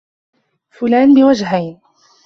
فلان 0.69 1.13
بوجهين 1.13 1.79